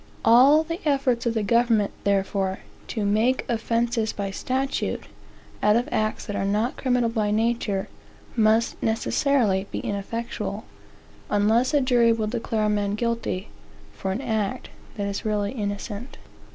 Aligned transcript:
All 0.25 0.63
the 0.63 0.79
efforts 0.83 1.27
of 1.27 1.35
the 1.35 1.43
government, 1.43 1.91
therefore, 2.05 2.61
to 2.87 3.05
"make 3.05 3.45
offences 3.47 4.11
by 4.13 4.31
statute," 4.31 5.03
out 5.61 5.75
of 5.75 5.87
acts 5.91 6.25
that 6.25 6.35
are 6.35 6.43
not 6.43 6.75
criminal 6.75 7.07
by 7.07 7.29
nature, 7.29 7.87
must 8.35 8.81
necessarily 8.81 9.67
be 9.69 9.77
ineffectual, 9.77 10.63
unless 11.29 11.71
a 11.71 11.81
jury 11.81 12.11
will 12.11 12.25
declare 12.25 12.65
a 12.65 12.67
man 12.67 12.95
"guilty" 12.95 13.49
for 13.93 14.11
an 14.11 14.21
act 14.21 14.69
that 14.95 15.05
is 15.05 15.23
really 15.23 15.51
innocent. 15.51 16.17